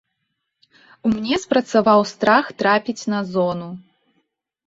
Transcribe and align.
У 1.09 1.11
мне 1.15 1.35
спрацаваў 1.43 2.01
страх 2.13 2.45
трапіць 2.61 3.07
на 3.13 3.19
зону. 3.35 3.67